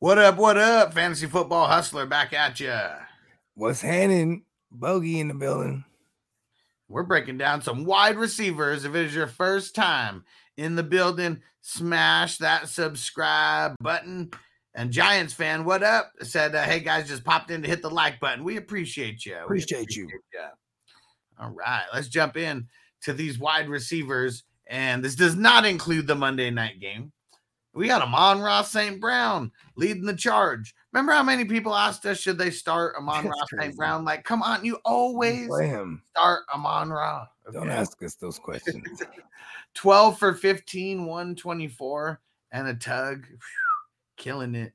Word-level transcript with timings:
What 0.00 0.16
up? 0.16 0.36
What 0.38 0.56
up? 0.56 0.94
Fantasy 0.94 1.26
football 1.26 1.66
hustler 1.66 2.06
back 2.06 2.32
at 2.32 2.58
you. 2.58 2.74
What's 3.54 3.82
happening? 3.82 4.44
Bogey 4.70 5.20
in 5.20 5.28
the 5.28 5.34
building. 5.34 5.84
We're 6.88 7.02
breaking 7.02 7.36
down 7.36 7.60
some 7.60 7.84
wide 7.84 8.16
receivers. 8.16 8.86
If 8.86 8.94
it 8.94 9.04
is 9.06 9.14
your 9.14 9.26
first 9.26 9.74
time 9.74 10.24
in 10.56 10.74
the 10.74 10.82
building, 10.82 11.42
smash 11.60 12.38
that 12.38 12.68
subscribe 12.70 13.74
button. 13.80 14.30
And 14.74 14.90
Giants 14.90 15.34
fan, 15.34 15.66
what 15.66 15.82
up? 15.82 16.12
Said, 16.22 16.54
uh, 16.54 16.62
hey 16.62 16.80
guys, 16.80 17.06
just 17.06 17.22
popped 17.22 17.50
in 17.50 17.60
to 17.60 17.68
hit 17.68 17.82
the 17.82 17.90
like 17.90 18.20
button. 18.20 18.42
We 18.42 18.56
appreciate 18.56 19.26
you. 19.26 19.34
We 19.34 19.42
Appreciate 19.42 19.94
you. 19.96 20.08
ya. 20.32 20.48
All 21.38 21.50
right, 21.50 21.84
let's 21.92 22.08
jump 22.08 22.38
in 22.38 22.68
to 23.02 23.12
these 23.12 23.38
wide 23.38 23.68
receivers. 23.68 24.44
And 24.66 25.04
this 25.04 25.14
does 25.14 25.36
not 25.36 25.66
include 25.66 26.06
the 26.06 26.14
Monday 26.14 26.48
night 26.50 26.80
game. 26.80 27.12
We 27.72 27.86
got 27.86 28.02
Amon-Ra 28.02 28.62
St. 28.62 29.00
Brown 29.00 29.52
leading 29.76 30.04
the 30.04 30.14
charge. 30.16 30.74
Remember 30.92 31.12
how 31.12 31.22
many 31.22 31.44
people 31.44 31.74
asked 31.74 32.04
us, 32.04 32.18
should 32.18 32.36
they 32.36 32.50
start 32.50 32.96
Amon-Ra 32.96 33.32
St. 33.58 33.76
Brown? 33.76 34.04
Like, 34.04 34.24
come 34.24 34.42
on, 34.42 34.64
you 34.64 34.78
always 34.84 35.48
start 36.10 36.42
Amon 36.52 36.90
Ra. 36.90 37.26
Don't 37.52 37.70
ask 37.70 38.02
us 38.02 38.14
those 38.16 38.38
questions. 38.38 39.02
12 39.74 40.18
for 40.18 40.34
15, 40.34 41.06
124, 41.06 42.20
and 42.52 42.68
a 42.68 42.74
tug. 42.74 43.24
Phew, 43.26 43.38
killing 44.16 44.56
it. 44.56 44.72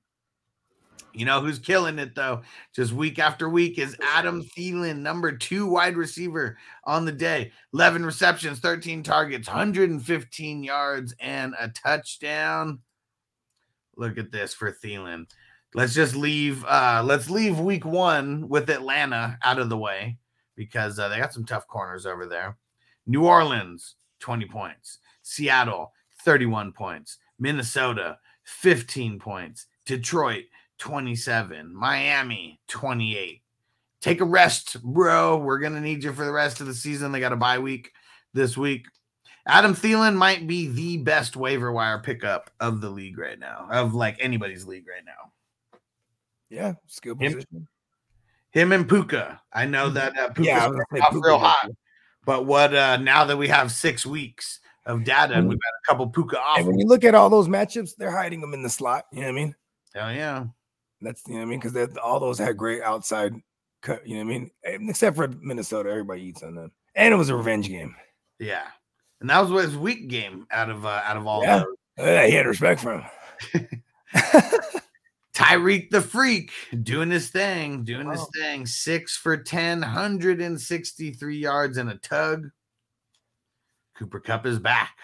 You 1.16 1.26
know 1.26 1.40
who's 1.40 1.60
killing 1.60 1.98
it 1.98 2.14
though? 2.14 2.42
Just 2.74 2.92
week 2.92 3.20
after 3.20 3.50
week 3.50 3.80
is 3.80 3.96
Adam 4.02 4.44
Thielen, 4.58 5.00
number 5.00 5.32
two 5.32 5.66
wide 5.66 5.96
receiver 5.96 6.58
on 6.84 7.06
the 7.06 7.12
day. 7.12 7.52
11 7.74 8.06
receptions, 8.06 8.60
13 8.60 9.02
targets, 9.02 9.48
115 9.48 10.64
yards, 10.64 11.16
and 11.20 11.54
a 11.60 11.70
touchdown. 11.70 12.80
Look 13.96 14.18
at 14.18 14.32
this 14.32 14.54
for 14.54 14.72
Thielen. 14.72 15.28
Let's 15.74 15.94
just 15.94 16.16
leave. 16.16 16.66
Uh, 16.66 17.02
let's 17.06 17.30
leave 17.30 17.60
week 17.60 17.86
one 17.86 18.50
with 18.50 18.70
Atlanta 18.70 19.38
out 19.44 19.60
of 19.60 19.70
the 19.70 19.78
way 19.78 20.18
because 20.56 21.00
uh, 21.00 21.08
they 21.08 21.18
got 21.18 21.34
some 21.34 21.46
tough 21.46 21.68
corners 21.68 22.06
over 22.06 22.26
there. 22.26 22.58
New 23.08 23.26
Orleans, 23.26 23.96
20 24.20 24.46
points. 24.48 25.00
Seattle, 25.22 25.94
31 26.24 26.72
points. 26.72 27.18
Minnesota, 27.40 28.18
15 28.44 29.20
points. 29.20 29.68
Detroit, 29.86 30.46
27. 30.80 31.74
Miami, 31.76 32.60
28. 32.68 33.42
Take 34.02 34.22
a 34.22 34.26
rest, 34.26 34.82
bro. 34.84 35.38
We're 35.38 35.60
going 35.60 35.74
to 35.74 35.82
need 35.82 36.04
you 36.04 36.14
for 36.14 36.26
the 36.26 36.32
rest 36.32 36.62
of 36.62 36.68
the 36.68 36.74
season. 36.74 37.12
They 37.12 37.20
got 37.20 37.34
a 37.34 37.38
bye 37.38 37.60
week 37.60 37.92
this 38.34 38.56
week. 38.58 38.86
Adam 39.48 39.76
Thielen 39.76 40.16
might 40.16 40.48
be 40.48 40.68
the 40.70 40.98
best 40.98 41.36
waiver 41.36 41.72
wire 41.72 42.00
pickup 42.00 42.50
of 42.60 42.82
the 42.82 42.90
league 42.90 43.18
right 43.18 43.38
now, 43.40 43.68
of 43.72 43.94
like 43.94 44.18
anybody's 44.20 44.66
league 44.66 44.86
right 44.88 45.06
now. 45.06 45.32
yeah, 46.50 46.74
skill 46.88 47.16
Him- 47.16 47.34
position. 47.34 47.68
Him 48.52 48.72
and 48.72 48.88
Puka. 48.88 49.42
I 49.54 49.66
know 49.66 49.90
that 49.90 50.18
uh, 50.18 50.28
Puka's 50.30 50.46
Yeah, 50.48 50.64
I 50.64 50.68
was 50.68 50.76
gonna 50.78 50.86
say 50.94 51.00
off 51.00 51.12
Puka 51.12 51.28
real 51.28 51.38
hot. 51.38 51.70
But 52.26 52.46
what 52.46 52.74
uh 52.74 52.98
now 52.98 53.26
that 53.26 53.38
we 53.38 53.48
have 53.50 53.70
six 53.72 54.06
weeks 54.06 54.62
of 54.86 55.04
data 55.04 55.34
and 55.36 55.46
Mhm. 55.46 55.50
we've 55.50 55.60
got 55.60 55.68
a 55.68 55.86
couple 55.92 56.08
Puka 56.10 56.40
off. 56.40 56.64
When 56.66 56.80
you 56.80 56.88
look 56.88 57.04
at 57.04 57.14
all 57.14 57.30
those 57.30 57.48
matchups, 57.48 57.96
they're 57.98 58.12
hiding 58.16 58.40
them 58.42 58.54
in 58.54 58.64
the 58.64 58.70
slot. 58.70 59.06
You 59.12 59.20
know 59.22 59.28
what 59.28 59.32
I 59.32 59.36
mean? 59.36 59.56
Hell 59.94 60.12
yeah. 60.14 60.46
That's 61.02 61.22
you 61.28 61.34
know 61.34 61.40
what 61.40 61.46
I 61.46 61.50
mean 61.50 61.60
because 61.60 61.98
all 61.98 62.20
those 62.20 62.38
had 62.40 62.58
great 62.58 62.82
outside 62.82 63.34
cut. 63.82 64.06
You 64.08 64.16
know 64.18 64.26
what 64.26 64.36
I 64.36 64.40
mean? 64.40 64.52
Eh, 64.64 64.78
Except 64.90 65.16
for 65.16 65.28
Minnesota, 65.42 65.90
everybody 65.90 66.22
eats 66.24 66.42
on 66.44 66.56
them, 66.56 66.72
and 66.96 67.14
it 67.14 67.18
was 67.18 67.30
a 67.30 67.36
revenge 67.36 67.68
game. 67.70 67.96
Yeah. 68.40 68.64
And 69.22 69.30
that 69.30 69.48
was 69.48 69.66
his 69.66 69.78
weak 69.78 70.08
game 70.10 70.46
out 70.52 70.70
of 70.70 70.86
uh, 70.86 71.02
out 71.06 71.18
of 71.18 71.26
all 71.28 71.42
Yeah. 71.44 71.60
those. 71.60 72.06
Eh, 72.06 72.28
he 72.28 72.34
had 72.34 72.46
respect 72.46 72.82
for 72.82 73.00
him. 73.00 73.68
Tyreek 75.34 75.90
the 75.90 76.02
Freak 76.02 76.52
doing 76.84 77.10
his 77.12 77.30
thing, 77.30 77.84
doing 77.84 78.10
his 78.10 78.20
Wow. 78.22 78.28
thing. 78.36 78.66
Six 78.66 79.18
for 79.18 79.36
10, 79.36 79.82
163 79.82 81.38
yards 81.38 81.78
and 81.78 81.90
a 81.90 81.96
tug. 81.98 82.50
Cooper 83.98 84.20
Kupp 84.22 84.46
is 84.46 84.60
back. 84.60 84.98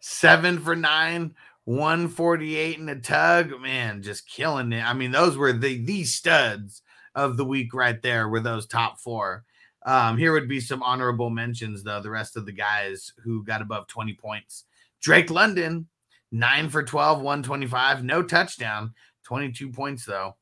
Seven 0.00 0.60
for 0.60 0.76
nine, 0.76 1.34
148 1.66 2.78
and 2.78 2.90
a 2.90 2.96
tug. 2.96 3.60
Man, 3.60 4.02
just 4.02 4.28
killing 4.28 4.72
it. 4.72 4.82
I 4.84 4.92
mean, 4.94 5.10
those 5.10 5.36
were 5.36 5.52
the 5.52 5.84
the 5.84 6.04
studs 6.04 6.82
of 7.14 7.36
the 7.36 7.44
week 7.44 7.74
right 7.74 8.00
there, 8.02 8.28
were 8.28 8.40
those 8.40 8.66
top 8.66 8.98
four. 9.00 9.44
Um, 9.84 10.16
here 10.16 10.32
would 10.32 10.48
be 10.48 10.60
some 10.60 10.82
honorable 10.82 11.28
mentions, 11.30 11.82
though. 11.82 12.00
The 12.00 12.10
rest 12.10 12.36
of 12.36 12.46
the 12.46 12.52
guys 12.52 13.12
who 13.22 13.44
got 13.44 13.62
above 13.62 13.86
20 13.88 14.14
points. 14.14 14.64
Drake 15.00 15.30
London, 15.30 15.88
nine 16.32 16.68
for 16.68 16.82
12, 16.82 17.20
125, 17.20 18.02
no 18.04 18.22
touchdown, 18.22 18.92
22 19.24 19.70
points, 19.70 20.04
though. 20.04 20.36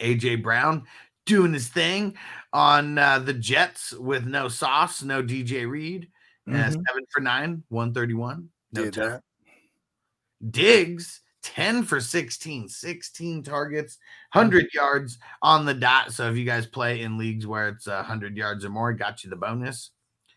AJ 0.00 0.42
Brown 0.42 0.84
doing 1.26 1.52
his 1.52 1.68
thing 1.68 2.16
on 2.52 2.98
uh, 2.98 3.18
the 3.18 3.34
Jets 3.34 3.92
with 3.92 4.26
no 4.26 4.48
sauce, 4.48 5.02
no 5.02 5.22
DJ 5.22 5.68
Reed. 5.68 6.08
Uh, 6.48 6.52
Mhm. 6.52 6.72
seven 6.72 7.04
for 7.10 7.20
nine, 7.20 7.62
131. 7.68 8.48
No 8.72 8.84
Did 8.84 8.94
touch. 8.94 9.04
that. 9.10 9.22
Diggs, 10.50 11.20
10 11.42 11.84
for 11.84 12.00
16, 12.00 12.68
16 12.68 13.42
targets, 13.42 13.98
100 14.32 14.68
yards 14.72 15.18
on 15.42 15.64
the 15.64 15.74
dot. 15.74 16.12
So 16.12 16.30
if 16.30 16.36
you 16.36 16.44
guys 16.44 16.66
play 16.66 17.02
in 17.02 17.18
leagues 17.18 17.46
where 17.46 17.68
it's 17.68 17.88
uh, 17.88 17.96
100 17.96 18.36
yards 18.36 18.64
or 18.64 18.70
more, 18.70 18.92
got 18.92 19.24
you 19.24 19.30
the 19.30 19.36
bonus. 19.36 19.90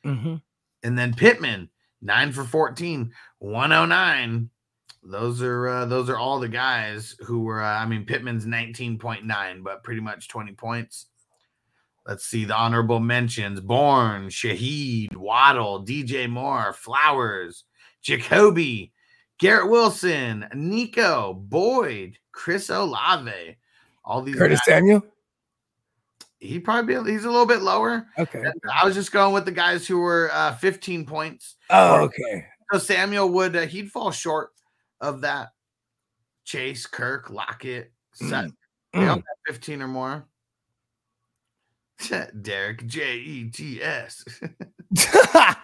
Mhm. 0.03 0.41
And 0.83 0.97
then 0.97 1.13
Pittman, 1.13 1.69
9 2.01 2.31
for 2.31 2.43
14, 2.43 3.11
109. 3.39 4.49
Those 5.03 5.41
are 5.41 5.67
uh, 5.67 5.85
those 5.85 6.09
are 6.09 6.17
all 6.17 6.39
the 6.39 6.49
guys 6.49 7.15
who 7.19 7.43
were 7.43 7.61
uh, 7.61 7.79
I 7.79 7.85
mean 7.85 8.05
Pittman's 8.05 8.45
19.9 8.45 9.63
but 9.63 9.83
pretty 9.83 10.01
much 10.01 10.27
20 10.27 10.53
points. 10.53 11.07
Let's 12.07 12.25
see 12.25 12.45
the 12.45 12.55
honorable 12.55 12.99
mentions. 12.99 13.59
Bourne, 13.61 14.27
Shaheed, 14.29 15.15
Waddle, 15.15 15.83
DJ 15.83 16.29
Moore, 16.29 16.73
Flowers, 16.73 17.65
Jacoby, 18.03 18.93
Garrett 19.39 19.69
Wilson, 19.69 20.47
Nico, 20.53 21.33
Boyd, 21.33 22.17
Chris 22.31 22.69
Olave. 22.69 23.57
All 24.03 24.21
these 24.21 24.35
Curtis 24.35 24.59
guys, 24.65 24.75
Samuel. 24.75 25.03
he 26.39 26.59
probably 26.59 26.95
be, 27.03 27.11
he's 27.11 27.25
a 27.25 27.29
little 27.29 27.45
bit 27.45 27.61
lower. 27.61 28.07
Okay. 28.19 28.43
I 28.71 28.85
was 28.85 28.93
just 28.95 29.11
going 29.11 29.33
with 29.33 29.45
the 29.45 29.51
guys 29.51 29.87
who 29.87 29.97
were 29.99 30.29
uh, 30.31 30.55
15 30.55 31.05
points. 31.05 31.55
Oh, 31.69 32.03
okay. 32.03 32.45
So 32.71 32.77
Samuel 32.79 33.29
would 33.29 33.55
uh, 33.55 33.61
he'd 33.65 33.91
fall 33.91 34.11
short 34.11 34.51
of 35.01 35.21
that. 35.21 35.49
Chase, 36.43 36.85
Kirk, 36.85 37.29
Lockett, 37.31 37.91
Sutton, 38.13 38.55
they 38.93 38.99
all 39.07 39.17
Mm. 39.17 39.23
got 39.23 39.37
15 39.47 39.81
or 39.81 39.87
more. 39.87 40.25
Derek 42.41 42.85
J 42.85 43.17
E 43.17 43.49
T 43.49 43.81
S. 43.81 44.23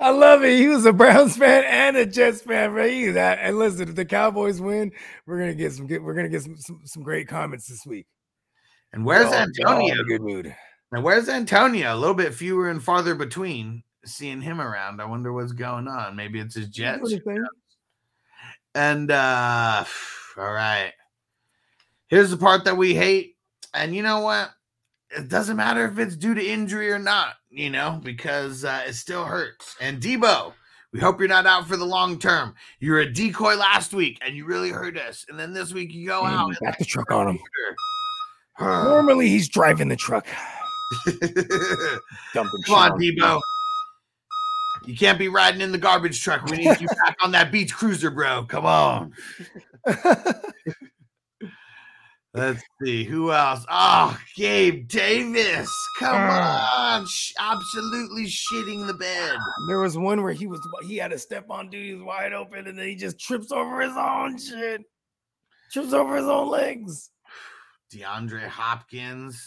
I 0.00 0.10
love 0.10 0.44
it. 0.44 0.58
He 0.58 0.68
was 0.68 0.86
a 0.86 0.92
Browns 0.92 1.36
fan 1.36 1.64
and 1.64 1.96
a 1.96 2.06
Jets 2.06 2.42
fan, 2.42 2.72
bro. 2.72 2.88
He 2.88 3.10
that. 3.10 3.38
And 3.40 3.58
listen, 3.58 3.88
if 3.88 3.94
the 3.94 4.04
Cowboys 4.04 4.60
win, 4.60 4.92
we're 5.26 5.38
gonna 5.38 5.54
get 5.54 5.72
some 5.72 5.86
good. 5.86 6.02
We're 6.02 6.14
gonna 6.14 6.28
get 6.28 6.42
some 6.42 6.56
some, 6.56 6.80
some 6.84 7.02
great 7.02 7.28
comments 7.28 7.66
this 7.68 7.84
week. 7.86 8.06
And 8.92 9.04
where's 9.04 9.28
We're 9.30 9.36
all- 9.38 9.46
we're 9.58 9.66
all 9.68 9.76
in 9.80 9.90
Antonio? 9.90 10.04
good 10.04 10.22
mood. 10.22 10.56
Now 10.92 11.00
where's 11.00 11.28
Antonio? 11.28 11.94
A 11.94 11.96
little 11.96 12.14
bit 12.14 12.34
fewer 12.34 12.70
and 12.70 12.82
farther 12.82 13.14
between 13.14 13.82
seeing 14.04 14.40
him 14.40 14.60
around. 14.60 15.00
I 15.00 15.04
wonder 15.06 15.32
what's 15.32 15.52
going 15.52 15.88
on. 15.88 16.14
Maybe 16.14 16.38
it's 16.38 16.54
his 16.54 16.68
Jets. 16.68 17.00
What 17.00 17.08
do 17.08 17.14
you 17.16 17.20
think? 17.22 17.40
And 18.74 19.10
uh 19.10 19.84
all 20.38 20.52
right. 20.52 20.92
Here's 22.08 22.30
the 22.30 22.36
part 22.36 22.64
that 22.66 22.76
we 22.76 22.94
hate. 22.94 23.36
And 23.72 23.96
you 23.96 24.02
know 24.02 24.20
what? 24.20 24.50
It 25.16 25.28
doesn't 25.28 25.56
matter 25.56 25.86
if 25.86 25.98
it's 25.98 26.16
due 26.16 26.34
to 26.34 26.44
injury 26.44 26.90
or 26.90 26.98
not, 26.98 27.34
you 27.50 27.70
know, 27.70 28.00
because 28.02 28.64
uh, 28.64 28.82
it 28.86 28.94
still 28.94 29.24
hurts. 29.24 29.76
And 29.80 30.00
Deebo, 30.00 30.52
we 30.92 31.00
hope 31.00 31.18
you're 31.18 31.28
not 31.28 31.46
out 31.46 31.66
for 31.66 31.76
the 31.76 31.84
long 31.84 32.18
term. 32.18 32.54
You're 32.80 33.00
a 33.00 33.12
decoy 33.12 33.56
last 33.56 33.92
week 33.92 34.18
and 34.24 34.36
you 34.36 34.44
really 34.44 34.70
hurt 34.70 34.96
us. 34.96 35.24
And 35.28 35.38
then 35.38 35.52
this 35.52 35.72
week 35.72 35.92
you 35.92 36.06
go 36.06 36.24
out. 36.24 36.50
Mm, 36.50 36.60
Back 36.60 36.78
the 36.78 36.84
truck 36.84 37.10
on 37.10 37.28
him. 37.28 37.38
Normally 38.60 39.28
he's 39.28 39.48
driving 39.48 39.88
the 39.88 39.96
truck. 39.96 40.26
Shit 41.06 41.20
on, 42.70 42.98
Deebo. 43.00 43.40
You 44.86 44.96
can't 44.96 45.18
be 45.18 45.28
riding 45.28 45.60
in 45.60 45.72
the 45.72 45.78
garbage 45.78 46.22
truck. 46.22 46.44
We 46.44 46.58
need 46.58 46.80
you 46.80 46.88
back 46.88 47.16
on 47.22 47.32
that 47.32 47.50
beach 47.50 47.74
cruiser, 47.74 48.10
bro. 48.10 48.44
Come 48.44 48.66
on. 48.66 49.12
Let's 52.34 52.62
see 52.82 53.04
who 53.04 53.30
else. 53.32 53.64
Oh, 53.70 54.18
Gabe 54.36 54.88
Davis. 54.88 55.70
Come 56.00 56.16
Ah. 56.16 56.96
on. 56.96 57.06
Absolutely 57.38 58.24
shitting 58.26 58.86
the 58.88 58.94
bed. 58.94 59.36
there 59.68 59.78
was 59.78 59.96
one 59.96 60.20
where 60.22 60.32
he 60.32 60.48
was 60.48 60.60
he 60.84 60.96
had 60.96 61.12
a 61.12 61.18
step 61.18 61.46
on 61.48 61.70
dude, 61.70 61.84
he 61.86 61.94
was 61.94 62.02
wide 62.02 62.32
open, 62.32 62.66
and 62.66 62.76
then 62.76 62.88
he 62.88 62.96
just 62.96 63.20
trips 63.20 63.52
over 63.52 63.80
his 63.80 63.96
own 63.96 64.36
shit. 64.38 64.82
Trips 65.72 65.92
over 65.92 66.16
his 66.16 66.26
own 66.26 66.50
legs. 66.50 67.10
DeAndre 67.92 68.48
Hopkins. 68.48 69.40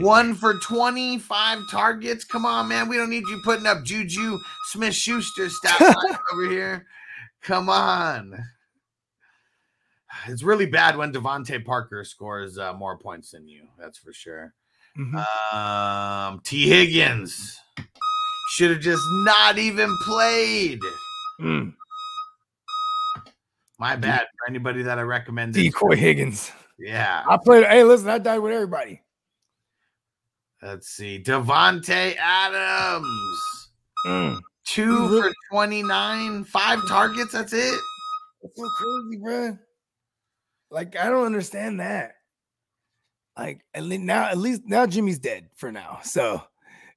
One 0.00 0.34
for 0.34 0.54
25 0.58 1.58
targets. 1.70 2.24
Come 2.24 2.44
on, 2.44 2.68
man. 2.68 2.88
We 2.88 2.96
don't 2.96 3.08
need 3.10 3.26
you 3.28 3.40
putting 3.44 3.66
up 3.66 3.84
Juju 3.84 4.38
Smith 4.70 4.94
Schuster 4.94 5.48
line 5.80 5.94
over 6.32 6.50
here. 6.50 6.86
Come 7.40 7.68
on. 7.68 8.36
It's 10.26 10.42
really 10.42 10.66
bad 10.66 10.96
when 10.96 11.12
DeVante 11.12 11.64
Parker 11.64 12.04
scores 12.04 12.58
uh, 12.58 12.72
more 12.74 12.98
points 12.98 13.30
than 13.30 13.48
you. 13.48 13.62
That's 13.78 13.98
for 13.98 14.12
sure. 14.12 14.54
Mhm. 14.98 15.24
Um, 15.54 16.40
T. 16.44 16.68
Higgins 16.68 17.58
should 18.50 18.70
have 18.70 18.80
just 18.80 19.02
not 19.24 19.56
even 19.58 19.94
played. 20.04 20.80
Mm. 21.40 21.74
My 23.78 23.96
bad 23.96 24.26
for 24.38 24.48
anybody 24.48 24.82
that 24.82 24.98
I 24.98 25.02
recommended. 25.02 25.60
Decoy 25.60 25.96
Higgins. 25.96 26.52
Yeah. 26.78 27.24
I 27.28 27.38
played. 27.42 27.64
Hey, 27.64 27.82
listen, 27.84 28.08
I 28.10 28.18
died 28.18 28.38
with 28.38 28.52
everybody. 28.52 29.00
Let's 30.60 30.88
see. 30.88 31.20
Davante 31.22 32.14
Adams. 32.16 33.70
Mm. 34.06 34.38
Two 34.64 35.08
Really? 35.08 35.22
for 35.22 35.32
29, 35.50 36.44
five 36.44 36.86
targets. 36.86 37.32
That's 37.32 37.52
it. 37.52 37.80
It's 38.42 38.56
so 38.56 38.68
crazy, 38.76 39.16
bro. 39.20 39.58
Like 40.72 40.96
I 40.96 41.10
don't 41.10 41.26
understand 41.26 41.80
that. 41.80 42.14
Like 43.38 43.60
at 43.74 43.84
least 43.84 44.02
now, 44.02 44.24
at 44.24 44.38
least 44.38 44.62
now 44.64 44.86
Jimmy's 44.86 45.18
dead 45.18 45.48
for 45.54 45.70
now. 45.70 46.00
So 46.04 46.42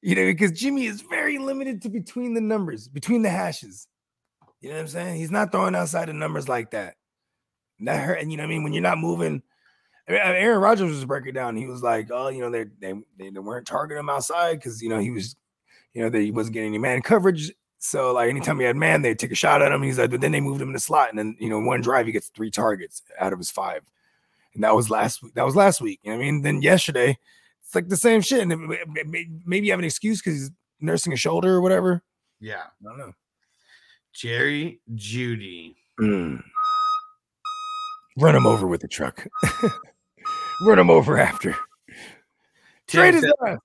you 0.01 0.13
know, 0.13 0.25
because 0.25 0.51
Jimmy 0.51 0.85
is 0.85 1.01
very 1.01 1.39
limited 1.39 1.81
to 1.81 1.89
between 1.89 2.35
the 2.35 2.41
numbers, 2.41 2.87
between 2.87 3.23
the 3.23 3.29
hashes. 3.29 3.87
You 4.61 4.69
know 4.69 4.75
what 4.75 4.81
I'm 4.81 4.87
saying? 4.87 5.15
He's 5.17 5.31
not 5.31 5.51
throwing 5.51 5.73
outside 5.73 6.09
the 6.09 6.13
numbers 6.13 6.47
like 6.47 6.71
that. 6.71 6.95
That 7.79 8.03
hurt. 8.03 8.21
And 8.21 8.31
you 8.31 8.37
know 8.37 8.43
what 8.43 8.47
I 8.47 8.49
mean? 8.49 8.63
When 8.63 8.71
you're 8.71 8.83
not 8.83 8.99
moving, 8.99 9.41
I 10.07 10.11
mean, 10.11 10.21
uh, 10.21 10.25
Aaron 10.25 10.61
Rodgers 10.61 10.91
was 10.91 11.05
breaking 11.05 11.33
down. 11.33 11.55
He 11.55 11.65
was 11.65 11.81
like, 11.81 12.09
"Oh, 12.11 12.27
you 12.29 12.41
know, 12.41 12.51
they 12.51 12.65
they 12.79 12.93
they, 13.17 13.39
weren't 13.39 13.65
targeting 13.65 13.99
him 13.99 14.09
outside 14.09 14.55
because 14.55 14.81
you 14.81 14.89
know 14.89 14.99
he 14.99 15.09
was, 15.09 15.35
you 15.93 16.07
know, 16.07 16.17
he 16.17 16.31
wasn't 16.31 16.53
getting 16.53 16.69
any 16.69 16.77
man 16.77 17.01
coverage. 17.01 17.51
So 17.77 18.13
like 18.13 18.29
anytime 18.29 18.59
he 18.59 18.65
had 18.65 18.75
man, 18.75 19.01
they'd 19.01 19.19
take 19.19 19.31
a 19.31 19.35
shot 19.35 19.61
at 19.61 19.71
him. 19.71 19.83
He's 19.83 19.99
like, 19.99 20.09
but 20.09 20.21
then 20.21 20.31
they 20.31 20.41
moved 20.41 20.61
him 20.61 20.69
in 20.69 20.73
the 20.73 20.79
slot, 20.79 21.09
and 21.09 21.19
then 21.19 21.35
you 21.39 21.49
know, 21.49 21.59
one 21.59 21.81
drive 21.81 22.05
he 22.05 22.11
gets 22.11 22.29
three 22.29 22.51
targets 22.51 23.01
out 23.19 23.33
of 23.33 23.39
his 23.39 23.51
five, 23.51 23.81
and 24.53 24.63
that 24.63 24.75
was 24.75 24.89
last 24.89 25.21
week. 25.21 25.33
That 25.35 25.45
was 25.45 25.55
last 25.55 25.81
week. 25.81 25.99
You 26.03 26.11
know 26.11 26.17
I 26.17 26.19
mean? 26.19 26.41
Then 26.41 26.61
yesterday, 26.61 27.17
it's 27.65 27.75
like 27.75 27.89
the 27.89 27.97
same 27.97 28.21
shit. 28.21 28.41
And 28.41 28.77
maybe 29.45 29.67
you 29.67 29.73
have 29.73 29.79
an 29.79 29.85
excuse 29.85 30.21
because 30.21 30.39
he's 30.39 30.51
nursing 30.79 31.13
a 31.13 31.17
shoulder 31.17 31.53
or 31.53 31.61
whatever. 31.61 32.03
Yeah. 32.39 32.63
I 32.81 32.83
don't 32.83 32.97
know. 32.97 33.13
Jerry 34.13 34.79
Jeudy. 34.93 35.75
Mm. 35.99 36.43
Run 38.17 38.35
him 38.35 38.47
over 38.47 38.67
with 38.67 38.81
the 38.81 38.87
truck. 38.87 39.27
Run 40.65 40.79
him 40.79 40.89
over 40.89 41.17
after. 41.17 41.51
Tim 42.87 42.99
Trade 42.99 43.13
his 43.15 43.33
ass. 43.45 43.57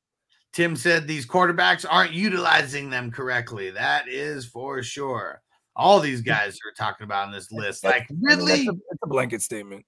Tim 0.53 0.75
said 0.75 1.07
these 1.07 1.27
quarterbacks 1.27 1.87
aren't 1.89 2.13
utilizing 2.13 2.91
them 2.91 3.11
correctly. 3.11 3.71
That 3.71 4.09
is 4.09 4.47
for 4.47 4.83
sure. 4.83 5.41
All 5.77 6.01
these 6.01 6.21
guys 6.21 6.59
are 6.67 6.73
talking 6.77 7.05
about 7.05 7.29
on 7.29 7.33
this 7.33 7.53
list. 7.53 7.85
Like, 7.85 8.03
I 8.11 8.15
mean, 8.19 8.47
that's 8.47 8.61
a, 8.63 8.73
that's 8.73 9.03
a 9.03 9.09
blanket 9.09 9.43
statement. 9.43 9.85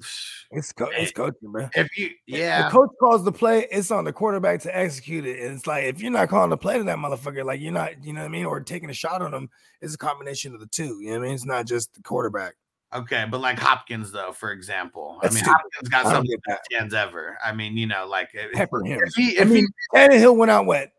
It's, 0.52 0.72
co- 0.72 0.90
it's 0.92 1.12
coaching, 1.12 1.52
bro. 1.52 1.68
If 1.76 1.96
you, 1.96 2.10
yeah, 2.26 2.64
The 2.64 2.70
coach 2.70 2.90
calls 2.98 3.22
the 3.22 3.30
play, 3.30 3.68
it's 3.70 3.92
on 3.92 4.02
the 4.02 4.12
quarterback 4.12 4.60
to 4.62 4.76
execute 4.76 5.24
it. 5.24 5.38
And 5.38 5.54
it's 5.54 5.64
like 5.64 5.84
if 5.84 6.00
you're 6.00 6.10
not 6.10 6.28
calling 6.28 6.50
the 6.50 6.56
play 6.56 6.76
to 6.78 6.82
that 6.82 6.98
motherfucker, 6.98 7.44
like 7.44 7.60
you're 7.60 7.70
not, 7.70 8.02
you 8.02 8.12
know 8.12 8.22
what 8.22 8.26
I 8.26 8.30
mean, 8.30 8.46
or 8.46 8.58
taking 8.58 8.90
a 8.90 8.92
shot 8.92 9.22
on 9.22 9.32
him, 9.32 9.48
it's 9.80 9.94
a 9.94 9.98
combination 9.98 10.52
of 10.52 10.58
the 10.58 10.66
two. 10.66 10.98
You 11.02 11.12
know 11.12 11.18
what 11.18 11.24
I 11.24 11.26
mean? 11.26 11.34
It's 11.34 11.46
not 11.46 11.66
just 11.66 11.94
the 11.94 12.02
quarterback. 12.02 12.54
Okay, 12.94 13.24
but 13.30 13.40
like 13.40 13.58
Hopkins, 13.58 14.10
though, 14.12 14.32
for 14.32 14.52
example, 14.52 15.18
I 15.22 15.26
mean, 15.26 15.36
stupid. 15.38 15.50
Hopkins 15.52 15.88
got 15.88 16.06
I 16.06 16.12
don't 16.12 16.14
some 16.18 16.24
get 16.26 16.40
that. 16.46 16.60
hands 16.72 16.94
ever. 16.94 17.38
I 17.44 17.52
mean, 17.52 17.76
you 17.76 17.86
know, 17.86 18.06
like 18.06 18.30
Pepper 18.54 18.84
him. 18.84 19.00
if 19.04 19.14
he, 19.14 19.38
I 19.38 19.42
if 19.42 19.48
mean, 19.48 19.66
he 19.92 19.98
Tannehill 19.98 20.36
went 20.36 20.50
out 20.50 20.66
what 20.66 20.90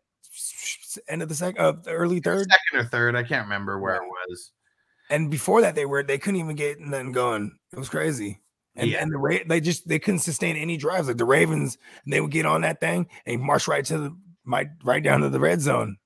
end 1.08 1.22
of 1.22 1.28
the 1.28 1.34
second, 1.34 1.60
uh, 1.60 1.72
the 1.72 1.90
early 1.92 2.20
third, 2.20 2.46
second 2.50 2.86
or 2.86 2.88
third, 2.88 3.16
I 3.16 3.22
can't 3.22 3.44
remember 3.46 3.78
where 3.78 3.96
it 3.96 4.02
was. 4.28 4.52
and 5.10 5.30
before 5.30 5.60
that 5.62 5.74
they 5.74 5.86
were 5.86 6.02
they 6.02 6.18
couldn't 6.18 6.40
even 6.40 6.56
get 6.56 6.80
nothing 6.80 7.12
going. 7.12 7.56
It 7.72 7.78
was 7.78 7.88
crazy. 7.88 8.40
And, 8.76 8.90
Yeah. 8.90 9.02
and 9.02 9.12
the 9.12 9.18
Ra- 9.18 9.36
they 9.46 9.60
just 9.60 9.86
they 9.86 9.98
couldn't 9.98 10.20
sustain 10.20 10.56
any 10.56 10.76
drives. 10.78 11.08
Like 11.08 11.18
the 11.18 11.24
Ravens, 11.26 11.76
they 12.06 12.20
would 12.20 12.30
get 12.30 12.46
on 12.46 12.62
that 12.62 12.80
thing 12.80 13.06
and 13.26 13.40
march 13.42 13.68
right 13.68 13.84
to 13.86 13.98
the 13.98 14.16
right, 14.46 14.68
right 14.82 15.02
down 15.02 15.20
to 15.20 15.28
the 15.28 15.40
red 15.40 15.60
zone. 15.60 15.96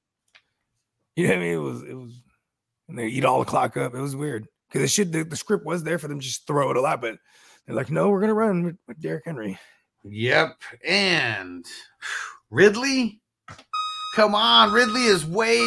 You 1.14 1.28
know 1.28 1.34
what 1.34 1.38
I 1.38 1.42
mean? 1.42 1.52
It 1.52 1.56
was 1.58 1.82
it 1.82 1.94
was 1.94 2.20
and 2.88 2.98
they 2.98 3.06
eat 3.06 3.24
all 3.24 3.38
the 3.40 3.44
clock 3.44 3.76
up. 3.76 3.94
It 3.94 4.00
was 4.00 4.14
weird 4.16 4.46
because 4.68 4.82
it 4.82 4.90
should 4.90 5.12
the, 5.12 5.24
the 5.24 5.36
script 5.36 5.64
was 5.64 5.82
there 5.82 5.98
for 5.98 6.08
them 6.08 6.20
to 6.20 6.26
just 6.26 6.46
throw 6.46 6.70
it 6.70 6.76
a 6.76 6.80
lot, 6.80 7.00
but 7.00 7.16
they're 7.66 7.76
like, 7.76 7.90
no, 7.90 8.10
we're 8.10 8.20
gonna 8.20 8.34
run 8.34 8.64
with, 8.64 8.76
with 8.86 9.00
Derrick 9.00 9.24
Henry. 9.24 9.58
Yep. 10.04 10.56
And 10.86 11.64
Ridley, 12.50 13.20
come 14.14 14.34
on. 14.34 14.72
Ridley 14.72 15.04
is 15.04 15.26
way 15.26 15.58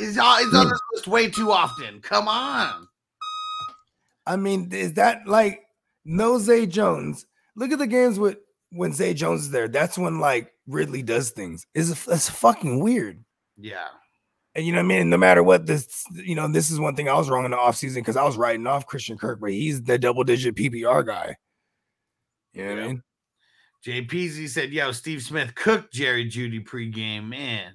is 0.00 0.16
is 0.16 0.18
on 0.18 0.68
this 0.68 0.80
list 0.92 1.08
way 1.08 1.30
too 1.30 1.52
often. 1.52 2.00
Come 2.00 2.28
on. 2.28 2.88
I 4.26 4.36
mean, 4.36 4.70
is 4.72 4.94
that 4.94 5.26
like 5.26 5.62
no 6.04 6.38
Zay 6.38 6.66
Jones? 6.66 7.26
Look 7.56 7.70
at 7.70 7.78
the 7.78 7.86
games 7.86 8.18
with 8.18 8.38
when 8.70 8.92
Zay 8.92 9.14
Jones 9.14 9.42
is 9.42 9.50
there. 9.50 9.68
That's 9.68 9.96
when 9.96 10.18
like 10.18 10.52
Ridley 10.66 11.02
does 11.02 11.30
things. 11.30 11.66
Is 11.74 12.04
that's 12.04 12.28
fucking 12.28 12.80
weird. 12.80 13.24
Yeah. 13.56 13.88
And 14.54 14.64
you 14.64 14.72
know 14.72 14.78
what 14.78 14.84
I 14.84 14.98
mean? 14.98 15.10
No 15.10 15.16
matter 15.16 15.42
what 15.42 15.66
this, 15.66 16.04
you 16.12 16.34
know, 16.36 16.46
this 16.46 16.70
is 16.70 16.78
one 16.78 16.94
thing 16.94 17.08
I 17.08 17.14
was 17.14 17.28
wrong 17.28 17.44
in 17.44 17.50
the 17.50 17.56
offseason 17.56 17.96
because 17.96 18.16
I 18.16 18.22
was 18.24 18.36
writing 18.36 18.66
off 18.66 18.86
Christian 18.86 19.18
Kirk, 19.18 19.40
but 19.40 19.50
he's 19.50 19.82
the 19.82 19.98
double 19.98 20.22
digit 20.22 20.54
PPR 20.54 21.04
guy. 21.04 21.36
You 22.52 22.62
know 22.64 22.68
what 22.70 22.78
I 22.78 22.82
Yeah. 22.82 22.88
mean? 22.88 23.02
JPZ 23.84 24.48
said, 24.48 24.72
"Yo, 24.72 24.92
Steve 24.92 25.22
Smith 25.22 25.54
cooked 25.54 25.92
Jerry 25.92 26.24
Jeudy 26.30 26.64
pregame, 26.64 27.28
man." 27.28 27.74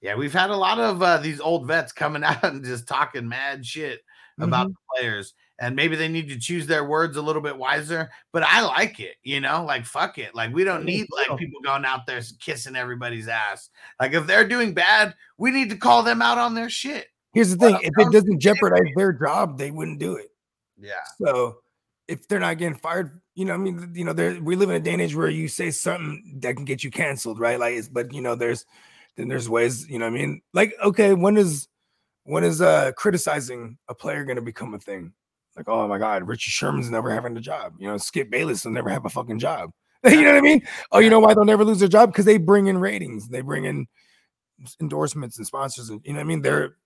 Yeah, 0.00 0.14
we've 0.14 0.32
had 0.32 0.50
a 0.50 0.56
lot 0.56 0.78
of 0.78 1.02
uh, 1.02 1.18
these 1.18 1.40
old 1.40 1.66
vets 1.66 1.92
coming 1.92 2.24
out 2.24 2.42
and 2.44 2.64
just 2.64 2.86
talking 2.88 3.28
mad 3.28 3.66
shit 3.66 4.00
about 4.38 4.68
Mhm. 4.68 4.70
the 4.70 4.76
players, 4.96 5.34
and 5.60 5.76
maybe 5.76 5.96
they 5.96 6.08
need 6.08 6.28
to 6.28 6.38
choose 6.38 6.66
their 6.66 6.84
words 6.84 7.16
a 7.16 7.22
little 7.22 7.42
bit 7.42 7.56
wiser. 7.56 8.10
But 8.32 8.42
I 8.42 8.62
like 8.62 9.00
it, 9.00 9.16
you 9.22 9.40
know, 9.40 9.64
like 9.64 9.84
fuck 9.84 10.18
it, 10.18 10.34
like 10.34 10.52
we 10.52 10.64
don't 10.64 10.84
need 10.84 11.06
like 11.10 11.38
people 11.38 11.60
going 11.62 11.84
out 11.84 12.06
there 12.06 12.20
kissing 12.40 12.76
everybody's 12.76 13.28
ass. 13.28 13.70
Like 14.00 14.12
if 14.12 14.26
they're 14.26 14.48
doing 14.48 14.74
bad, 14.74 15.14
we 15.38 15.50
need 15.50 15.70
to 15.70 15.76
call 15.76 16.02
them 16.02 16.22
out 16.22 16.38
on 16.38 16.54
their 16.54 16.70
shit. 16.70 17.06
Here's 17.34 17.50
the 17.50 17.56
thing: 17.56 17.78
if 17.82 17.92
it 17.96 18.12
doesn't 18.12 18.40
jeopardize 18.40 18.92
their 18.96 19.12
job, 19.12 19.58
they 19.58 19.70
wouldn't 19.70 19.98
do 19.98 20.16
it. 20.16 20.28
Yeah, 20.78 20.94
So 21.18 21.58
if 22.08 22.26
they're 22.26 22.40
not 22.40 22.58
getting 22.58 22.76
fired, 22.76 23.20
you 23.34 23.44
know, 23.44 23.54
I 23.54 23.56
mean, 23.56 23.92
you 23.94 24.04
know, 24.04 24.12
there 24.12 24.38
we 24.40 24.56
live 24.56 24.68
in 24.68 24.76
a 24.76 24.80
day 24.80 24.92
and 24.92 25.02
age 25.02 25.14
where 25.14 25.28
you 25.28 25.48
say 25.48 25.70
something 25.70 26.40
that 26.40 26.56
can 26.56 26.64
get 26.64 26.82
you 26.82 26.90
canceled, 26.90 27.38
right? 27.38 27.58
Like, 27.58 27.74
it's, 27.74 27.88
but 27.88 28.12
you 28.12 28.20
know, 28.20 28.34
there's 28.34 28.66
then 29.16 29.28
there's 29.28 29.48
ways, 29.48 29.88
you 29.88 29.98
know, 29.98 30.06
what 30.06 30.16
I 30.16 30.18
mean, 30.18 30.42
like, 30.52 30.74
okay, 30.82 31.14
when 31.14 31.36
is 31.36 31.68
when 32.24 32.44
is 32.44 32.60
uh 32.60 32.92
criticizing 32.96 33.78
a 33.88 33.94
player 33.94 34.24
going 34.24 34.36
to 34.36 34.42
become 34.42 34.74
a 34.74 34.78
thing? 34.78 35.12
Like, 35.56 35.68
oh 35.68 35.86
my 35.86 35.98
God, 35.98 36.26
Richard 36.26 36.50
Sherman's 36.50 36.90
never 36.90 37.10
having 37.10 37.36
a 37.36 37.40
job. 37.40 37.74
You 37.78 37.88
know, 37.88 37.98
Skip 37.98 38.30
Bayless 38.30 38.64
will 38.64 38.72
never 38.72 38.88
have 38.88 39.04
a 39.04 39.10
fucking 39.10 39.38
job. 39.38 39.70
you 40.04 40.22
know 40.22 40.32
what 40.32 40.38
I 40.38 40.40
mean? 40.40 40.62
Oh, 40.90 40.98
you 40.98 41.10
know 41.10 41.20
why 41.20 41.34
they'll 41.34 41.44
never 41.44 41.64
lose 41.64 41.78
their 41.78 41.88
job? 41.88 42.10
Because 42.10 42.24
they 42.24 42.38
bring 42.38 42.66
in 42.66 42.78
ratings, 42.78 43.28
they 43.28 43.40
bring 43.40 43.64
in 43.64 43.86
endorsements 44.80 45.38
and 45.38 45.46
sponsors, 45.46 45.90
and 45.90 46.00
you 46.04 46.12
know 46.12 46.18
what 46.18 46.24
I 46.24 46.26
mean. 46.26 46.42
They're, 46.42 46.76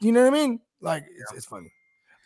you 0.00 0.12
know 0.12 0.24
what 0.24 0.34
I 0.34 0.38
mean? 0.38 0.60
Like, 0.80 1.04
it's, 1.08 1.32
it's 1.32 1.46
funny. 1.46 1.72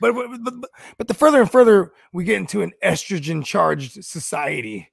But, 0.01 0.15
but 0.15 0.55
but 0.97 1.09
the 1.09 1.15
further 1.15 1.43
and 1.43 1.51
further 1.51 1.93
we 2.13 2.25
get 2.25 2.39
into 2.39 2.63
an 2.63 2.73
estrogen 2.83 3.45
charged 3.45 4.03
society, 4.03 4.89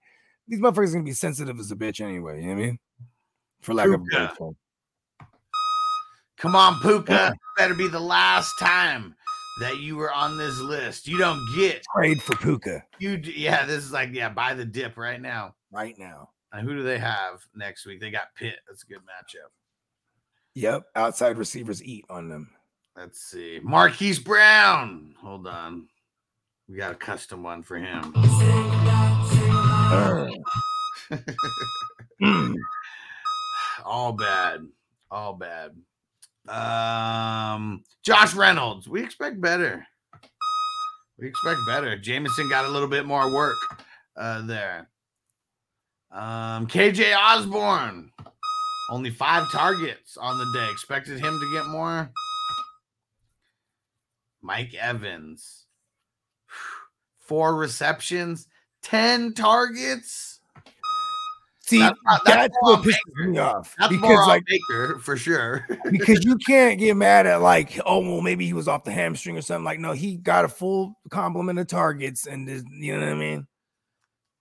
these 0.47 0.59
motherfuckers 0.59 0.91
gonna 0.91 1.05
be 1.05 1.13
sensitive 1.13 1.57
as 1.59 1.71
a 1.71 1.75
bitch 1.75 2.01
anyway. 2.01 2.41
You 2.41 2.49
know 2.49 2.55
what 2.55 2.61
I 2.61 2.65
mean? 2.65 2.79
For 3.61 3.73
lack 3.73 3.87
of 3.87 3.93
a 3.93 3.97
better 3.99 4.27
Puka. 4.27 4.37
term. 4.37 4.57
come 6.37 6.55
on, 6.55 6.79
Puka, 6.81 7.11
Yeah. 7.11 7.31
better 7.57 7.73
be 7.73 7.87
the 7.87 7.99
last 7.99 8.53
time 8.59 9.15
that 9.59 9.79
you 9.79 9.95
were 9.95 10.13
on 10.13 10.37
this 10.37 10.59
list. 10.59 11.07
You 11.07 11.17
don't 11.17 11.43
get 11.55 11.83
Trade 11.95 12.21
for 12.21 12.35
Puka 12.35 12.83
you. 12.99 13.19
Yeah, 13.23 13.65
this 13.65 13.83
is 13.83 13.91
like 13.91 14.09
yeah, 14.13 14.29
buy 14.29 14.53
the 14.53 14.65
dip 14.65 14.97
right 14.97 15.21
now. 15.21 15.55
right 15.71 15.97
now. 15.97 16.29
And 16.53 16.67
who 16.67 16.75
do 16.75 16.83
they 16.83 16.97
have 16.97 17.41
next 17.55 17.85
week? 17.85 17.99
They 17.99 18.09
got 18.09 18.33
Pitt. 18.35 18.55
That's 18.67 18.83
a 18.83 18.87
good 18.87 18.99
matchup. 18.99 19.49
Yep, 20.55 20.85
outside 20.95 21.37
receivers 21.37 21.83
eat 21.83 22.05
on 22.09 22.29
them. 22.29 22.49
Let's 22.95 23.21
see. 23.21 23.59
Marquise 23.61 24.17
Brown. 24.17 25.13
Hold 25.21 25.45
on. 25.45 25.87
We 26.67 26.77
got 26.77 26.91
a 26.91 26.95
custom 26.95 27.43
one 27.43 27.63
for 27.63 27.77
him. 27.77 28.13
Mm. 32.21 32.55
All 33.85 34.11
bad. 34.11 34.67
All 35.11 35.33
bad. 35.33 35.75
Um 36.49 37.83
Josh 38.03 38.33
Reynolds. 38.33 38.87
We 38.87 39.03
expect 39.03 39.41
better. 39.41 39.85
We 41.17 41.27
expect 41.27 41.59
better. 41.67 41.97
Jameson 41.97 42.49
got 42.49 42.65
a 42.65 42.69
little 42.69 42.87
bit 42.87 43.05
more 43.05 43.33
work 43.33 43.57
uh 44.15 44.45
there. 44.45 44.89
Um 46.11 46.67
KJ 46.67 47.15
Osborn. 47.17 48.11
Only 48.89 49.09
five 49.09 49.51
targets 49.51 50.15
on 50.17 50.37
the 50.37 50.45
day. 50.53 50.69
Expected 50.71 51.19
him 51.19 51.39
to 51.39 51.51
get 51.51 51.65
more. 51.67 52.09
Mike 54.41 54.73
Evans. 54.73 55.65
Four 57.19 57.57
receptions, 57.57 58.47
10 58.83 59.33
targets. 59.33 60.37
See, 61.67 61.79
That's 61.79 62.00
that's, 62.05 62.24
that's 62.25 62.57
what 62.62 62.79
pisses 62.81 62.95
Baker. 63.17 63.29
me 63.29 63.38
off 63.39 63.75
That's 63.77 63.91
because 63.91 64.27
like 64.27 64.43
Baker 64.45 65.00
for 65.00 65.17
sure. 65.17 65.67
because 65.91 66.24
you 66.24 66.38
can't 66.38 66.79
get 66.79 66.95
mad 66.95 67.27
at 67.27 67.41
like 67.41 67.79
oh 67.86 68.00
well 68.00 68.21
maybe 68.21 68.45
he 68.45 68.53
was 68.53 68.67
off 68.67 68.86
the 68.86 68.91
hamstring 68.91 69.38
or 69.38 69.41
something 69.41 69.65
like 69.65 69.79
no 69.79 69.91
he 69.91 70.15
got 70.15 70.45
a 70.45 70.47
full 70.47 70.97
complement 71.09 71.59
of 71.59 71.67
targets 71.67 72.25
and 72.25 72.47
you 72.71 72.93
know 72.97 73.05
what 73.05 73.09
I 73.13 73.15
mean 73.15 73.47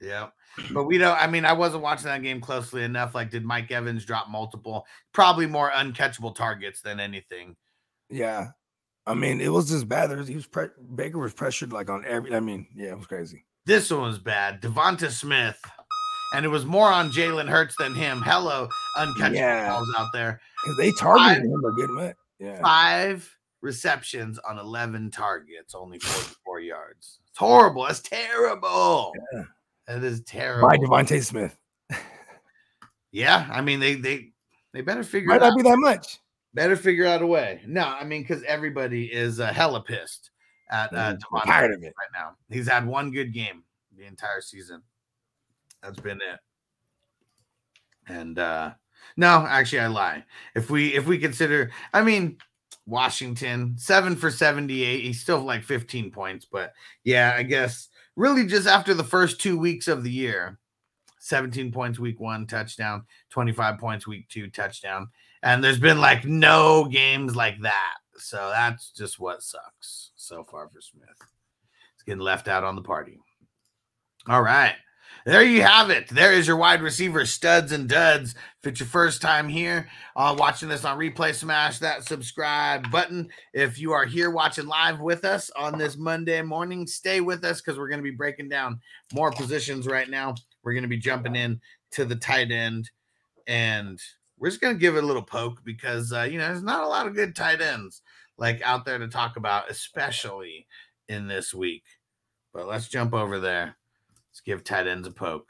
yeah. 0.00 0.28
But 0.72 0.84
we 0.84 0.98
don't, 0.98 1.20
I 1.20 1.26
mean, 1.26 1.44
I 1.44 1.52
wasn't 1.54 1.82
watching 1.82 2.06
that 2.06 2.22
game 2.22 2.40
closely 2.40 2.82
enough. 2.82 3.14
Like, 3.14 3.30
did 3.30 3.44
Mike 3.44 3.70
Evans 3.70 4.04
drop 4.04 4.28
multiple, 4.28 4.86
probably 5.12 5.46
more 5.46 5.70
uncatchable 5.70 6.34
targets 6.34 6.80
than 6.80 7.00
anything? 7.00 7.56
yeah 8.08 8.48
I 9.04 9.14
mean 9.14 9.40
it 9.40 9.48
was 9.48 9.68
just 9.68 9.88
bad 9.88 10.10
there 10.10 10.18
was, 10.18 10.28
he 10.28 10.36
was 10.36 10.46
pre- 10.46 10.68
Baker 10.94 11.18
was 11.18 11.32
pressured 11.34 11.72
like 11.72 11.90
on 11.90 12.04
every 12.06 12.32
I 12.34 12.38
mean 12.40 12.68
yeah 12.74 12.90
it 12.90 12.96
was 12.96 13.06
crazy 13.08 13.44
This 13.64 13.90
one 13.90 14.02
was 14.02 14.18
bad. 14.20 14.62
DeVonta 14.62 15.10
Smith. 15.10 15.60
And 16.34 16.44
it 16.44 16.48
was 16.48 16.64
more 16.66 16.90
on 16.90 17.10
Jalen 17.10 17.48
Hurts 17.48 17.74
than 17.78 17.94
him. 17.94 18.20
Hello, 18.22 18.68
uncatchable 18.96 19.34
Yeah. 19.34 19.68
balls 19.70 19.88
out 19.96 20.08
there. 20.12 20.40
because 20.62 20.76
they 20.78 20.90
targeted 20.92 21.44
him 21.44 21.64
a 21.64 21.72
good 21.72 21.90
amount 21.90 22.16
yeah 22.38 22.60
Five 22.60 23.32
receptions 23.62 24.38
on 24.40 24.58
11 24.58 25.10
targets, 25.10 25.74
only 25.74 25.98
44 25.98 26.60
yards. 26.60 27.20
It's 27.28 27.38
horrible. 27.38 27.84
That's 27.84 28.00
terrible. 28.00 29.12
Yeah. 29.32 29.42
That 29.86 30.02
is 30.04 30.20
terrible. 30.22 30.68
by 30.68 30.76
DeVonta 30.76 31.22
Smith 31.24 31.56
Yeah, 33.12 33.48
I 33.50 33.60
mean 33.60 33.80
they 33.80 33.94
they 33.94 34.32
they 34.72 34.80
better 34.82 35.02
figure 35.04 35.28
might 35.28 35.36
it 35.36 35.42
out. 35.42 35.48
not 35.50 35.56
be 35.56 35.62
that 35.62 35.78
much 35.78 36.18
better 36.54 36.76
figure 36.76 37.06
out 37.06 37.22
a 37.22 37.26
way. 37.26 37.60
No, 37.66 37.82
I 37.84 38.04
mean 38.04 38.22
because 38.22 38.42
everybody 38.42 39.06
is 39.06 39.40
uh, 39.40 39.52
hella 39.52 39.82
pissed 39.82 40.30
at 40.70 40.92
uh, 40.92 41.14
DeVonta 41.16 41.44
tired 41.44 41.72
of 41.74 41.82
it 41.82 41.94
right 41.98 42.10
now. 42.20 42.32
He's 42.50 42.66
had 42.68 42.84
one 42.86 43.10
good 43.12 43.32
game 43.32 43.62
the 43.96 44.04
entire 44.06 44.40
season. 44.40 44.82
That's 45.86 46.00
been 46.00 46.16
it. 46.18 46.40
And 48.08 48.38
uh 48.38 48.72
no, 49.16 49.46
actually 49.48 49.80
I 49.80 49.86
lie. 49.86 50.24
If 50.54 50.68
we 50.68 50.94
if 50.94 51.06
we 51.06 51.18
consider 51.18 51.70
I 51.92 52.02
mean 52.02 52.38
Washington 52.86 53.74
7 53.78 54.16
for 54.16 54.30
78, 54.30 55.02
he's 55.02 55.20
still 55.20 55.40
like 55.40 55.62
15 55.62 56.10
points, 56.10 56.44
but 56.44 56.72
yeah, 57.04 57.34
I 57.36 57.42
guess 57.42 57.88
really 58.16 58.46
just 58.46 58.66
after 58.66 58.94
the 58.94 59.04
first 59.04 59.40
2 59.40 59.58
weeks 59.58 59.88
of 59.88 60.02
the 60.02 60.10
year. 60.10 60.58
17 61.18 61.72
points 61.72 61.98
week 61.98 62.20
1 62.20 62.46
touchdown, 62.46 63.04
25 63.30 63.78
points 63.78 64.06
week 64.06 64.28
2 64.28 64.48
touchdown. 64.48 65.08
And 65.42 65.62
there's 65.62 65.80
been 65.80 66.00
like 66.00 66.24
no 66.24 66.84
games 66.84 67.34
like 67.34 67.60
that. 67.62 67.94
So 68.16 68.50
that's 68.52 68.90
just 68.92 69.18
what 69.18 69.42
sucks 69.42 70.12
so 70.14 70.44
far 70.44 70.68
for 70.68 70.80
Smith. 70.80 71.08
He's 71.18 72.02
getting 72.04 72.20
left 72.20 72.46
out 72.46 72.62
on 72.62 72.76
the 72.76 72.82
party. 72.82 73.18
All 74.28 74.42
right. 74.42 74.76
There 75.26 75.42
you 75.42 75.62
have 75.62 75.90
it. 75.90 76.06
There 76.08 76.32
is 76.32 76.46
your 76.46 76.56
wide 76.56 76.80
receiver 76.82 77.26
studs 77.26 77.72
and 77.72 77.88
duds. 77.88 78.36
If 78.62 78.68
it's 78.68 78.78
your 78.78 78.86
first 78.86 79.20
time 79.20 79.48
here 79.48 79.88
uh, 80.14 80.36
watching 80.38 80.68
this 80.68 80.84
on 80.84 80.96
replay, 81.00 81.34
smash 81.34 81.80
that 81.80 82.06
subscribe 82.06 82.92
button. 82.92 83.28
If 83.52 83.76
you 83.76 83.90
are 83.90 84.04
here 84.04 84.30
watching 84.30 84.68
live 84.68 85.00
with 85.00 85.24
us 85.24 85.50
on 85.56 85.78
this 85.78 85.96
Monday 85.96 86.42
morning, 86.42 86.86
stay 86.86 87.20
with 87.20 87.44
us 87.44 87.60
because 87.60 87.76
we're 87.76 87.88
going 87.88 87.98
to 87.98 88.08
be 88.08 88.14
breaking 88.14 88.48
down 88.48 88.78
more 89.12 89.32
positions 89.32 89.88
right 89.88 90.08
now. 90.08 90.36
We're 90.62 90.74
going 90.74 90.82
to 90.82 90.88
be 90.88 90.96
jumping 90.96 91.34
in 91.34 91.60
to 91.90 92.04
the 92.04 92.14
tight 92.14 92.52
end 92.52 92.88
and 93.48 94.00
we're 94.38 94.50
just 94.50 94.60
going 94.60 94.76
to 94.76 94.80
give 94.80 94.94
it 94.94 95.02
a 95.02 95.06
little 95.08 95.24
poke 95.24 95.58
because, 95.64 96.12
uh, 96.12 96.22
you 96.22 96.38
know, 96.38 96.46
there's 96.46 96.62
not 96.62 96.84
a 96.84 96.88
lot 96.88 97.08
of 97.08 97.16
good 97.16 97.34
tight 97.34 97.60
ends 97.60 98.00
like 98.38 98.62
out 98.62 98.84
there 98.84 98.98
to 98.98 99.08
talk 99.08 99.36
about, 99.36 99.72
especially 99.72 100.68
in 101.08 101.26
this 101.26 101.52
week. 101.52 101.82
But 102.54 102.68
let's 102.68 102.86
jump 102.86 103.12
over 103.12 103.40
there. 103.40 103.76
Let's 104.36 104.42
give 104.42 104.64
tight 104.64 104.86
ends 104.86 105.08
a 105.08 105.10
poke. 105.10 105.48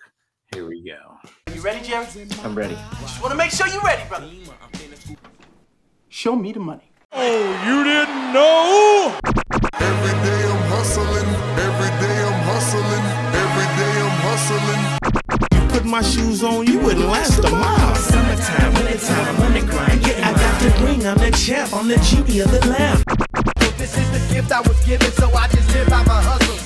Here 0.55 0.65
we 0.65 0.81
go. 0.81 1.19
You 1.53 1.61
ready, 1.61 1.85
Jerry? 1.85 2.07
I'm 2.45 2.55
ready. 2.55 2.79
Just 3.01 3.21
want 3.21 3.33
to 3.33 3.37
make 3.37 3.51
sure 3.51 3.67
you're 3.67 3.83
ready, 3.83 4.09
brother. 4.09 4.31
Show 6.09 6.37
me 6.37 6.53
the 6.53 6.61
money. 6.61 6.93
Oh, 7.11 7.65
you 7.67 7.83
didn't 7.83 8.33
know? 8.33 9.19
Every 9.75 10.15
day 10.23 10.41
I'm 10.47 10.63
hustling, 10.71 11.27
every 11.67 11.91
day 11.99 12.17
I'm 12.31 12.41
hustling, 12.47 13.05
every 13.43 13.67
day 13.75 13.95
I'm 14.07 14.19
hustling. 14.23 15.61
You 15.61 15.69
put 15.69 15.85
my 15.85 16.03
shoes 16.03 16.45
on, 16.45 16.69
you 16.69 16.79
wouldn't 16.79 17.07
last 17.07 17.41
a 17.41 17.51
mile. 17.51 17.95
Summertime, 17.97 18.73
wintertime, 18.75 19.35
I'm 19.35 19.43
on 19.43 19.53
the 19.55 19.61
grind. 19.63 20.07
Yeah, 20.07 20.29
I 20.29 20.33
got 20.33 20.63
the 20.63 20.85
ring, 20.85 21.05
I'm 21.05 21.19
the 21.19 21.33
champ, 21.37 21.75
I'm 21.75 21.89
the 21.89 21.97
genie 21.97 22.39
of 22.39 22.53
the 22.53 22.65
lamp. 22.69 23.03
This 23.79 23.99
is 23.99 24.09
the 24.13 24.33
gift 24.33 24.53
I 24.53 24.61
was 24.61 24.79
given, 24.87 25.11
so 25.11 25.29
I 25.35 25.49
just 25.49 25.75
live 25.75 25.89
by 25.89 26.05
my 26.05 26.23
hustle. 26.23 26.66